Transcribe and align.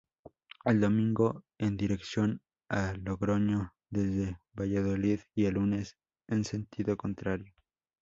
El 0.65 0.81
domingo 0.81 1.43
en 1.59 1.77
dirección 1.77 2.41
a 2.69 2.93
Logroño 2.93 3.75
desde 3.91 4.39
Valladolid 4.57 5.19
y 5.35 5.45
el 5.45 5.53
lunes 5.53 5.95
en 6.27 6.43
sentido 6.43 6.97
contrario. 6.97 7.53